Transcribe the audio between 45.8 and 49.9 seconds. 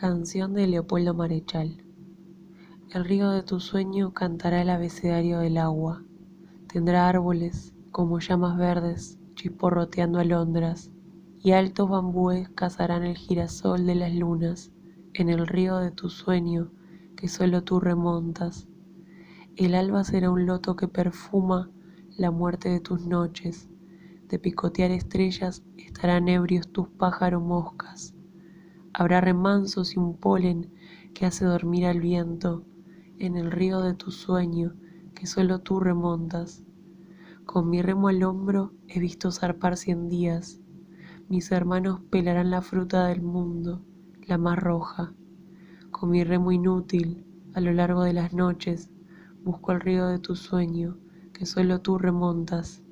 Con mi remo inútil, a lo largo de las noches, busco el